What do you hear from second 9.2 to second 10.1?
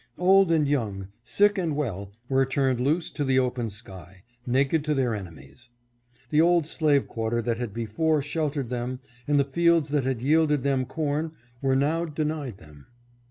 and the fields that